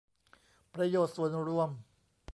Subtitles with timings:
[0.73, 1.69] ประโยชน์ส่วนรวม